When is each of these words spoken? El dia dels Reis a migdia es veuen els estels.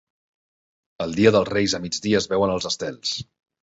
El 1.05 1.13
dia 1.21 1.33
dels 1.37 1.53
Reis 1.55 1.79
a 1.81 1.83
migdia 1.87 2.25
es 2.25 2.31
veuen 2.35 2.59
els 2.59 2.71
estels. 2.75 3.19